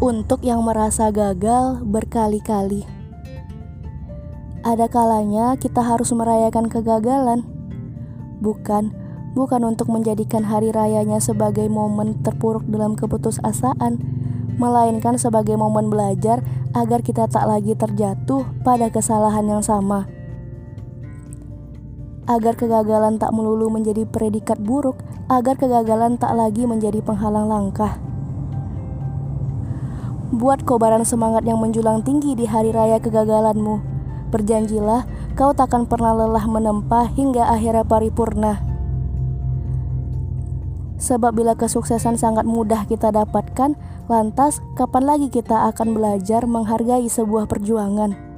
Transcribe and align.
Untuk 0.00 0.40
yang 0.40 0.64
merasa 0.64 1.12
gagal 1.12 1.84
berkali-kali, 1.84 2.88
ada 4.64 4.88
kalanya 4.88 5.60
kita 5.60 5.84
harus 5.84 6.08
merayakan 6.16 6.72
kegagalan, 6.72 7.44
bukan 8.40 8.96
bukan 9.36 9.60
untuk 9.60 9.92
menjadikan 9.92 10.40
hari 10.40 10.72
rayanya 10.72 11.20
sebagai 11.20 11.68
momen 11.68 12.16
terpuruk 12.24 12.64
dalam 12.64 12.96
keputusasaan, 12.96 14.00
melainkan 14.56 15.20
sebagai 15.20 15.60
momen 15.60 15.92
belajar 15.92 16.40
agar 16.72 17.04
kita 17.04 17.28
tak 17.28 17.44
lagi 17.44 17.76
terjatuh 17.76 18.48
pada 18.64 18.88
kesalahan 18.88 19.52
yang 19.52 19.60
sama. 19.60 20.08
Agar 22.24 22.56
kegagalan 22.56 23.20
tak 23.20 23.36
melulu 23.36 23.68
menjadi 23.68 24.08
predikat 24.08 24.56
buruk, 24.64 24.96
agar 25.28 25.60
kegagalan 25.60 26.16
tak 26.16 26.32
lagi 26.32 26.64
menjadi 26.64 27.04
penghalang 27.04 27.52
langkah. 27.52 28.09
Buat 30.30 30.62
kobaran 30.62 31.02
semangat 31.02 31.42
yang 31.42 31.58
menjulang 31.58 32.06
tinggi 32.06 32.38
di 32.38 32.46
hari 32.46 32.70
raya 32.70 33.02
kegagalanmu. 33.02 33.82
Berjanjilah 34.30 35.02
kau 35.34 35.50
takkan 35.50 35.90
pernah 35.90 36.14
lelah 36.14 36.46
menempa 36.46 37.10
hingga 37.18 37.50
akhirnya 37.50 37.82
paripurna. 37.82 38.62
Sebab 41.02 41.34
bila 41.34 41.58
kesuksesan 41.58 42.14
sangat 42.14 42.46
mudah 42.46 42.86
kita 42.86 43.10
dapatkan, 43.10 43.74
lantas 44.06 44.62
kapan 44.78 45.10
lagi 45.10 45.34
kita 45.34 45.66
akan 45.74 45.98
belajar 45.98 46.46
menghargai 46.46 47.10
sebuah 47.10 47.50
perjuangan? 47.50 48.29